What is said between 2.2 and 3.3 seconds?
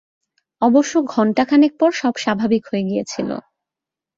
স্বাভাবিক হয়ে গিয়েছিল।